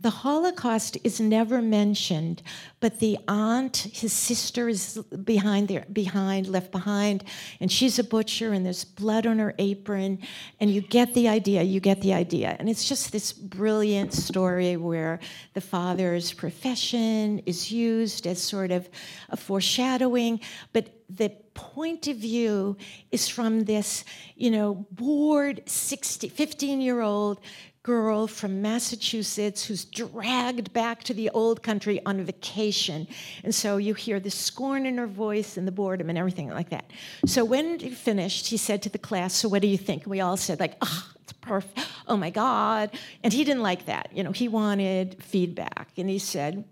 [0.01, 2.41] the Holocaust is never mentioned,
[2.79, 7.25] but the aunt, his sister, is behind there, behind, left behind,
[7.59, 10.19] and she's a butcher, and there's blood on her apron,
[10.61, 11.63] and you get the idea.
[11.63, 15.19] You get the idea, and it's just this brilliant story where
[15.53, 18.87] the father's profession is used as sort of
[19.29, 20.39] a foreshadowing,
[20.71, 22.77] but the point of view
[23.11, 27.41] is from this, you know, bored 60, 15 year old
[27.83, 33.07] girl from Massachusetts who's dragged back to the old country on vacation.
[33.43, 36.69] And so you hear the scorn in her voice and the boredom and everything like
[36.69, 36.91] that.
[37.25, 40.03] So when he finished, he said to the class, So what do you think?
[40.03, 41.87] And we all said, like, oh, it's perfect.
[42.07, 42.91] Oh my God.
[43.23, 44.09] And he didn't like that.
[44.13, 45.91] You know, he wanted feedback.
[45.97, 46.65] And he said,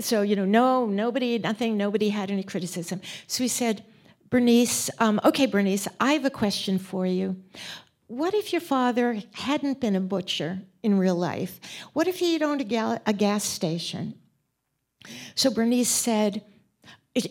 [0.00, 3.00] So, you know, no, nobody, nothing, nobody had any criticism.
[3.28, 3.84] So he said,
[4.28, 7.36] Bernice, um, okay, Bernice, I have a question for you.
[8.08, 11.60] What if your father hadn't been a butcher in real life?
[11.92, 14.14] What if he'd owned a, gal- a gas station?
[15.34, 16.42] So Bernice said,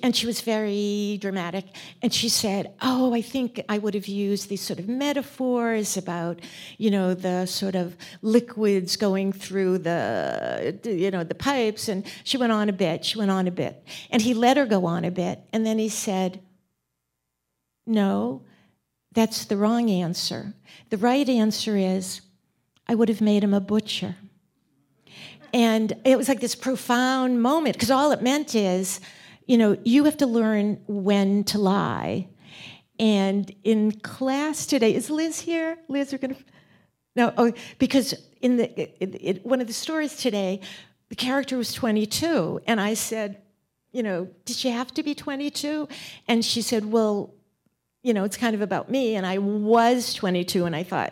[0.01, 1.65] and she was very dramatic.
[2.01, 6.39] And she said, "Oh, I think I would have used these sort of metaphors about,
[6.77, 12.37] you know, the sort of liquids going through the, you know, the pipes." And she
[12.37, 13.05] went on a bit.
[13.05, 15.41] She went on a bit, and he let her go on a bit.
[15.53, 16.41] And then he said,
[17.85, 18.41] "No,
[19.15, 20.53] that's the wrong answer.
[20.91, 22.21] The right answer is
[22.87, 24.15] I would have made him a butcher.
[25.53, 28.99] And it was like this profound moment because all it meant is,
[29.47, 32.27] you know, you have to learn when to lie.
[32.99, 35.77] And in class today, is Liz here?
[35.87, 36.35] Liz, we're to.
[37.15, 40.59] No, oh, because in the it, it, one of the stories today,
[41.07, 43.41] the character was 22, and I said,
[43.91, 45.87] you know, did she have to be 22?
[46.27, 47.33] And she said, well,
[48.05, 49.15] you know, it's kind of about me.
[49.15, 51.11] And I was 22 and I thought,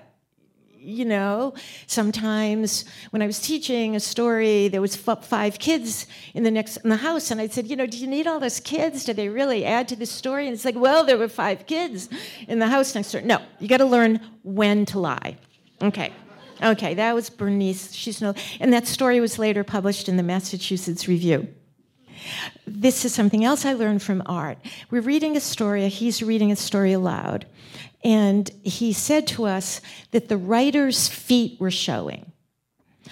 [0.77, 1.56] you know,
[1.88, 6.89] sometimes when I was teaching a story, there was five kids in the next in
[6.89, 9.06] the house, and I said, you know, do you need all those kids?
[9.06, 10.45] Do they really add to the story?
[10.45, 12.10] And it's like, well, there were five kids
[12.49, 13.21] in the house next door.
[13.21, 15.38] No, you got to learn when to lie.
[15.82, 16.12] Okay,
[16.62, 17.93] okay, that was Bernice.
[17.93, 21.47] She's no, and that story was later published in the Massachusetts Review.
[22.65, 24.57] This is something else I learned from Art.
[24.89, 27.45] We're reading a story, he's reading a story aloud,
[28.03, 29.81] and he said to us
[30.12, 32.31] that the writer's feet were showing.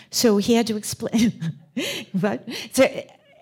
[0.10, 1.58] So he had to explain,
[2.14, 2.88] but so,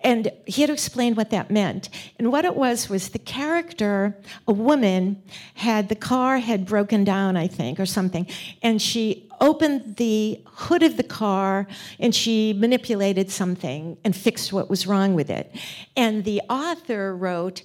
[0.02, 1.90] and he had to explain what that meant.
[2.18, 4.16] And what it was was the character,
[4.48, 5.22] a woman,
[5.54, 8.26] had the car had broken down, I think, or something,
[8.62, 11.66] and she opened the hood of the car
[11.98, 15.54] and she manipulated something and fixed what was wrong with it.
[15.96, 17.62] And the author wrote,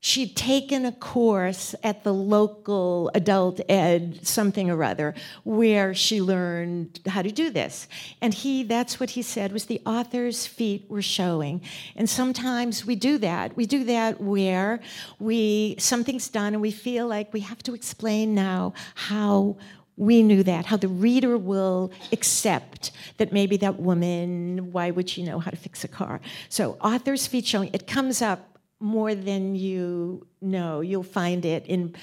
[0.00, 7.00] she'd taken a course at the local adult ed something or other where she learned
[7.06, 7.88] how to do this.
[8.20, 11.60] And he that's what he said was the author's feet were showing.
[11.96, 13.56] And sometimes we do that.
[13.56, 14.80] We do that where
[15.18, 19.56] we something's done and we feel like we have to explain now how
[19.96, 25.24] we knew that, how the reader will accept that maybe that woman, why would she
[25.24, 26.20] know how to fix a car?
[26.48, 30.80] So, author's feet showing, it comes up more than you know.
[30.80, 31.94] You'll find it in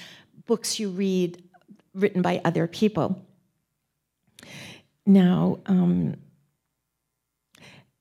[0.46, 1.42] books you read
[1.94, 3.22] written by other people.
[5.06, 6.16] Now, um,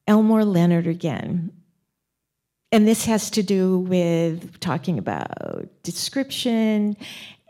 [0.08, 1.52] Elmore Leonard again.
[2.72, 6.98] And this has to do with talking about description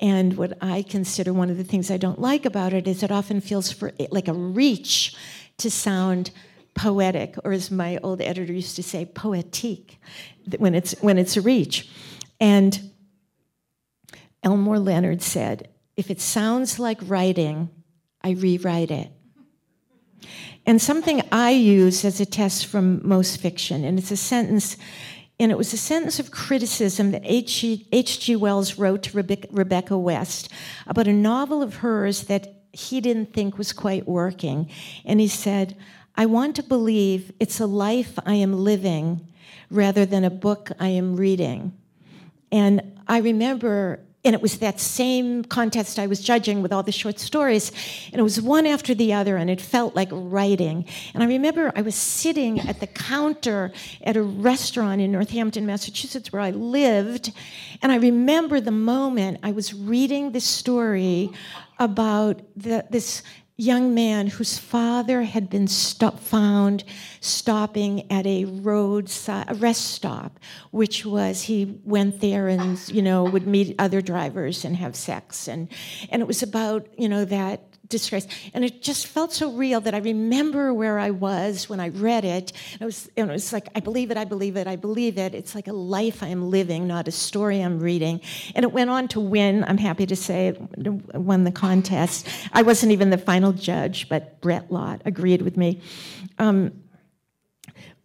[0.02, 3.12] and what I consider one of the things I don't like about it is it
[3.12, 5.16] often feels for like a reach
[5.58, 6.32] to sound
[6.74, 9.98] poetic, or as my old editor used to say, poetique,
[10.58, 11.90] when it's when it's a reach.
[12.40, 12.92] And
[14.44, 17.70] Elmore Leonard said, if it sounds like writing,
[18.22, 19.10] I rewrite it.
[20.66, 24.78] And something I use as a test from most fiction, and it's a sentence
[25.38, 28.36] and it was a sentence of criticism that H.G.
[28.38, 29.18] Wells wrote to
[29.52, 30.50] Rebecca West
[30.88, 34.70] about a novel of hers that he didn't think was quite working.
[35.04, 35.76] And he said,
[36.16, 39.28] I want to believe it's a life I am living
[39.76, 41.74] rather than a book I am reading.
[42.52, 46.92] and I remember and it was that same contest I was judging with all the
[46.92, 47.72] short stories.
[48.12, 50.86] And it was one after the other, and it felt like writing.
[51.14, 53.72] And I remember I was sitting at the counter
[54.02, 57.32] at a restaurant in Northampton, Massachusetts, where I lived.
[57.84, 61.30] And I remember the moment I was reading this story
[61.78, 63.22] about the, this
[63.58, 66.84] young man whose father had been stop, found
[67.22, 70.40] stopping at a roadside a rest stop,
[70.72, 75.48] which was he went there and you know would meet other drivers and have sex,
[75.48, 75.70] and
[76.10, 78.28] and it was about you know that disgrace.
[78.54, 82.26] And it just felt so real that I remember where I was when I read
[82.26, 82.52] it.
[82.80, 85.36] It was, it was like, I believe it, I believe it, I believe it.
[85.36, 88.22] It's like a life I am living, not a story I'm reading.
[88.56, 92.28] And it went on to win, I'm happy to say, it won the contest.
[92.54, 95.82] I wasn't even the final judge, but Brett Lott agreed with me.
[96.40, 96.72] Um,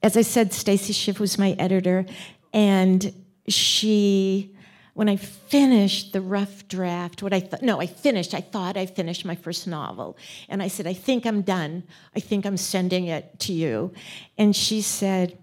[0.02, 2.06] as I said, Stacy Schiff was my editor,
[2.52, 3.12] and
[3.48, 4.56] she
[4.95, 8.86] when I finished the rough draft, what I thought, no, I finished, I thought I
[8.86, 10.16] finished my first novel.
[10.49, 11.84] And I said, I think I'm done.
[12.14, 13.93] I think I'm sending it to you.
[14.36, 15.38] And she said,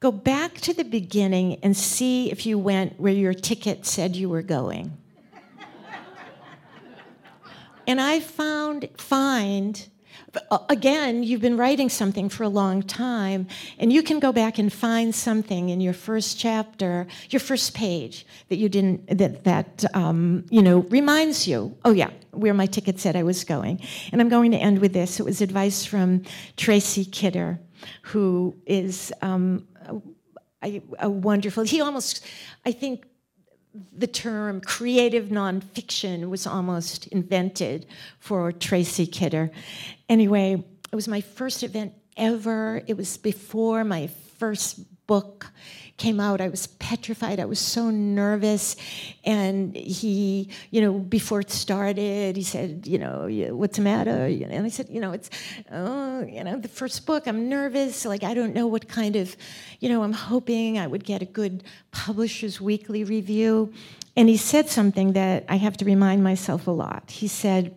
[0.00, 4.28] Go back to the beginning and see if you went where your ticket said you
[4.28, 4.98] were going.
[7.86, 9.88] and I found, find
[10.68, 13.46] again, you've been writing something for a long time,
[13.78, 18.26] and you can go back and find something in your first chapter, your first page
[18.48, 21.76] that you didn't that that um, you know reminds you.
[21.84, 23.80] Oh yeah, where my ticket said I was going.
[24.10, 25.20] And I'm going to end with this.
[25.20, 26.22] It was advice from
[26.56, 27.60] Tracy Kidder,
[28.02, 29.66] who is um,
[30.62, 31.64] a, a wonderful.
[31.64, 32.24] He almost,
[32.64, 33.06] I think,
[33.96, 37.86] the term creative nonfiction was almost invented
[38.18, 39.50] for Tracy Kidder.
[40.12, 42.82] Anyway, it was my first event ever.
[42.86, 45.46] It was before my first book
[45.96, 47.40] came out, I was petrified.
[47.40, 48.76] I was so nervous.
[49.24, 54.26] And he, you know, before it started, he said, you know, what's the matter?
[54.26, 55.30] And I said, you know, it's,
[55.70, 58.04] oh, you know, the first book, I'm nervous.
[58.04, 59.34] Like, I don't know what kind of,
[59.80, 63.72] you know, I'm hoping I would get a good Publishers Weekly review.
[64.14, 67.10] And he said something that I have to remind myself a lot.
[67.10, 67.74] He said,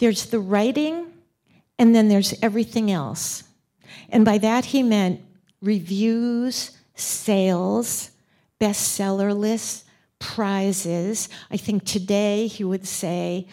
[0.00, 1.06] there's the writing,
[1.78, 3.44] and then there's everything else.
[4.08, 5.20] And by that he meant
[5.62, 8.10] reviews, sales,
[8.60, 9.84] bestseller lists,
[10.18, 11.28] prizes.
[11.50, 13.46] I think today he would say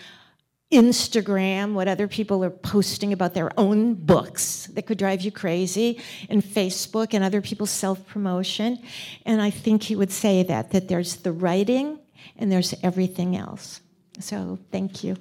[0.72, 6.02] Instagram, what other people are posting about their own books that could drive you crazy,
[6.30, 8.80] and Facebook and other people's self promotion.
[9.26, 12.00] And I think he would say that, that there's the writing
[12.38, 13.80] and there's everything else.
[14.20, 15.16] So thank you.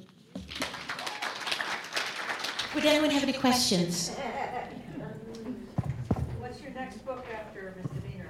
[2.76, 4.10] Would anyone have any questions?
[6.38, 7.86] What's your next book after Ms.
[7.86, 8.28] Demeanor?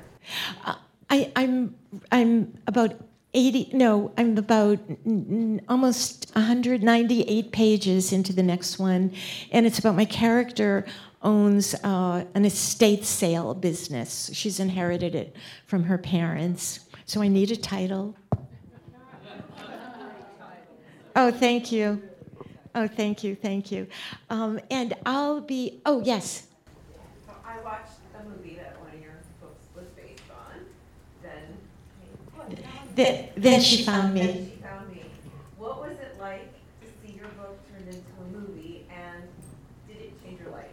[0.64, 0.76] Uh,
[1.10, 1.74] I, I'm
[2.12, 2.94] I'm about
[3.34, 4.78] 80 no i'm about
[5.68, 9.12] almost 198 pages into the next one
[9.50, 10.86] and it's about my character
[11.22, 15.34] owns uh, an estate sale business she's inherited it
[15.66, 18.16] from her parents so i need a title
[21.16, 22.00] oh thank you
[22.76, 23.86] oh thank you thank you
[24.30, 26.46] um, and i'll be oh yes
[27.44, 30.60] i watched a movie that one of your books was based on.
[32.94, 34.20] Then, then she found me.
[34.20, 35.02] Then she found me.
[35.58, 39.22] What was it like to see your book turned into a movie, and
[39.86, 40.64] did it change your life?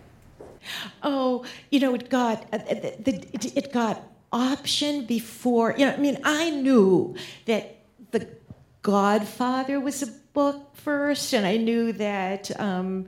[1.03, 4.01] Oh, you know, it got uh, the, the, it got
[4.31, 5.75] option before.
[5.77, 7.75] You know, I mean, I knew that
[8.11, 8.25] the
[8.83, 12.51] Godfather was a book first, and I knew that.
[12.59, 13.07] Um,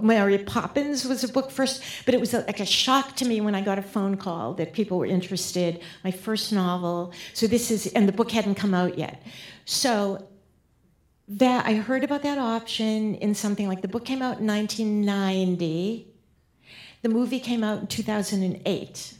[0.00, 3.40] Mary Poppins was a book first, but it was a, like a shock to me
[3.40, 5.80] when I got a phone call that people were interested.
[6.02, 7.12] My first novel.
[7.32, 9.22] So this is, and the book hadn't come out yet.
[9.66, 10.26] So
[11.28, 16.08] that I heard about that option in something like the book came out in 1990.
[17.02, 19.14] The movie came out in 2008.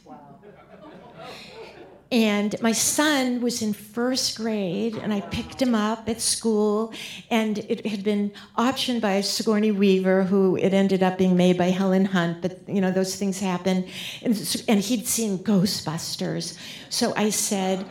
[2.11, 6.91] And my son was in first grade, and I picked him up at school,
[7.29, 11.69] and it had been optioned by Sigourney Weaver, who it ended up being made by
[11.69, 13.85] Helen Hunt, but you know, those things happen.
[14.23, 16.57] And, and he'd seen Ghostbusters.
[16.89, 17.85] So I said,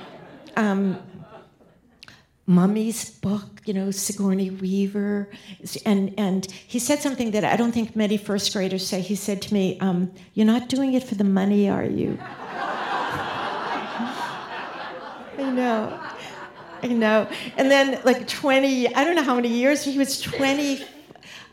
[0.56, 0.98] um,
[2.48, 5.28] Mummy's book, you know, Sigourney Weaver.
[5.84, 9.02] And, and he said something that I don't think many first graders say.
[9.02, 12.18] He said to me, um, You're not doing it for the money, are you?
[15.38, 16.00] I know.
[16.82, 17.28] I know.
[17.56, 20.84] And then like 20, I don't know how many years, he was 20,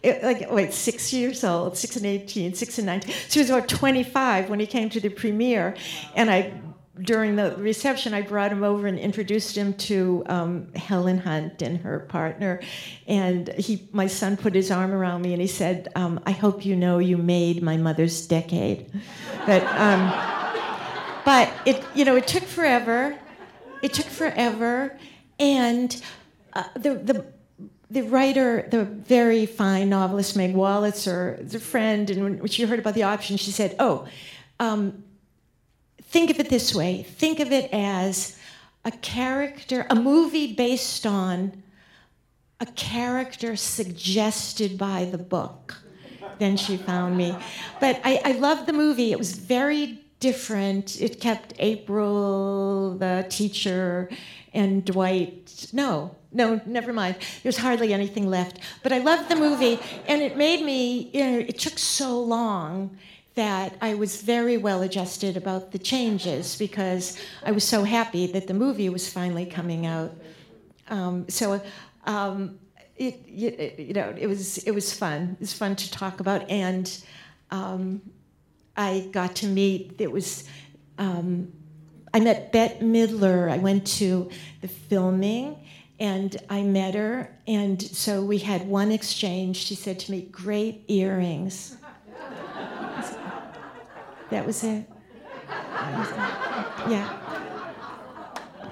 [0.03, 3.13] like, wait, six years old, six and 18, six and 19.
[3.13, 5.75] So he was about 25 when he came to the premiere.
[6.15, 6.53] And I
[7.01, 11.77] during the reception, I brought him over and introduced him to um, Helen Hunt and
[11.79, 12.61] her partner.
[13.07, 16.65] And he, my son put his arm around me and he said, um, I hope
[16.65, 18.89] you know you made my mother's decade.
[19.45, 20.09] But, um,
[21.25, 23.17] but it, you know, it took forever.
[23.81, 24.97] It took forever.
[25.39, 26.01] And
[26.53, 27.25] uh, the, the,
[27.91, 32.79] the writer, the very fine novelist Meg Wolitzer, is a friend, and when she heard
[32.79, 34.07] about the option, she said, Oh,
[34.59, 35.03] um,
[36.01, 38.37] think of it this way think of it as
[38.85, 41.63] a character, a movie based on
[42.59, 45.81] a character suggested by the book.
[46.39, 47.35] Then she found me.
[47.79, 49.11] But I, I loved the movie.
[49.11, 51.01] It was very different.
[51.01, 54.09] It kept April, the teacher,
[54.53, 55.69] and Dwight.
[55.73, 57.17] No, no, never mind.
[57.43, 58.59] There's hardly anything left.
[58.83, 62.97] But I loved the movie, and it made me, you know, it took so long
[63.35, 68.47] that I was very well adjusted about the changes because I was so happy that
[68.47, 70.15] the movie was finally coming out.
[70.87, 71.61] Um, so,
[72.05, 72.59] um,
[72.95, 75.31] it, it, you know, it was it was fun.
[75.33, 76.89] It was fun to talk about, and
[77.51, 78.01] um,
[78.77, 79.95] I got to meet.
[79.99, 80.43] It was.
[80.97, 81.51] Um,
[82.13, 83.51] I met Bette Midler.
[83.51, 84.29] I went to
[84.61, 85.57] the filming,
[85.99, 89.57] and I met her, and so we had one exchange.
[89.57, 91.77] She said to me, "Great earrings."
[94.31, 94.89] That was it.
[96.89, 97.25] Yeah.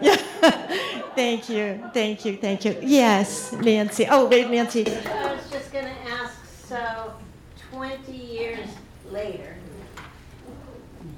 [0.01, 0.16] Yeah.
[1.16, 1.89] thank you.
[1.93, 2.38] Thank you.
[2.38, 2.78] Thank you.
[2.82, 4.08] Yes, Nancy.
[4.10, 4.86] Oh, wait, Nancy.
[4.88, 6.36] I was just going to ask
[6.68, 7.14] so
[7.72, 8.68] 20 years
[9.12, 9.53] later,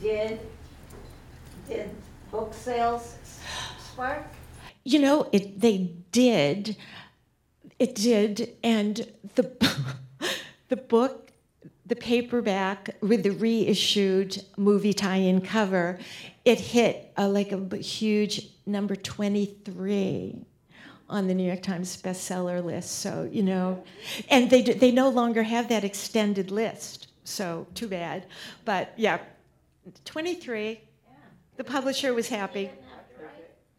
[0.06, 0.39] did,
[1.68, 1.89] did
[2.30, 3.16] book sales
[3.80, 4.24] spark?
[4.84, 6.78] You know, it, they did.
[7.80, 8.56] It did.
[8.64, 9.51] And the,
[10.70, 11.32] the book
[11.88, 15.99] the paperback with the reissued movie tie-in cover,
[16.43, 20.36] it hit like a huge number 23
[21.08, 22.99] on the New York Times bestseller list.
[22.99, 23.84] So you know,
[24.30, 27.08] and they they no longer have that extended list.
[27.24, 28.26] So too bad,
[28.66, 29.20] but yeah,
[30.06, 30.82] 23.
[31.58, 32.70] The publisher was happy.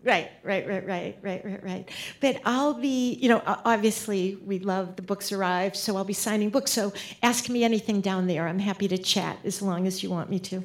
[0.04, 1.90] Right, right, right, right, right, right, right.
[2.20, 6.50] But I'll be, you know, obviously we love the books arrive, so I'll be signing
[6.50, 6.70] books.
[6.70, 6.92] So
[7.24, 8.46] ask me anything down there.
[8.46, 10.62] I'm happy to chat as long as you want me to.